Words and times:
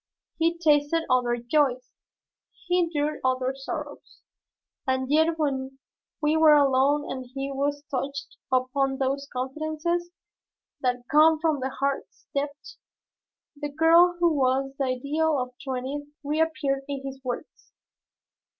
He 0.39 0.57
tasted 0.57 1.03
other 1.11 1.37
joys. 1.37 1.91
He 2.65 2.79
endured 2.79 3.19
other 3.23 3.53
sorrows, 3.55 4.21
and 4.87 5.11
yet 5.11 5.37
when 5.37 5.77
we 6.23 6.35
were 6.35 6.55
alone 6.55 7.03
and 7.07 7.29
when 7.35 7.55
we 7.55 7.71
touched 7.91 8.35
upon 8.51 8.97
those 8.97 9.27
confidences 9.31 10.09
that 10.79 11.05
come 11.11 11.39
from 11.39 11.59
the 11.59 11.69
heart's 11.69 12.25
depths, 12.33 12.79
the 13.55 13.69
girl 13.69 14.15
who 14.19 14.33
was 14.33 14.73
the 14.79 14.85
ideal 14.85 15.37
of 15.37 15.49
his 15.49 15.63
twentieth 15.65 16.07
year 16.07 16.13
reappeared 16.23 16.81
in 16.87 17.05
his 17.05 17.23
words. 17.23 17.71